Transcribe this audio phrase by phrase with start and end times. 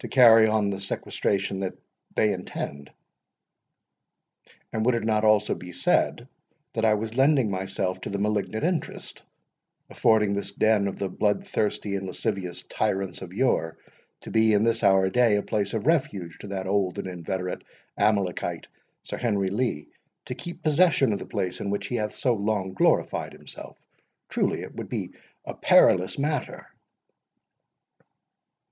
[0.00, 1.74] —to carry on the sequestration which
[2.16, 2.90] they intend.
[4.72, 6.26] And would it not also be said,
[6.72, 9.22] that I was lending myself to the malignant interest,
[9.88, 13.78] affording this den of the blood thirsty and lascivious tyrants of yore,
[14.22, 17.62] to be in this our day a place of refuge to that old and inveterate
[17.96, 18.66] Amalekite,
[19.04, 19.86] Sir Henry Lee,
[20.24, 23.78] to keep possession of the place in which he hath so long glorified himself?
[24.30, 25.10] Truly it would be
[25.44, 26.66] a perilous matter."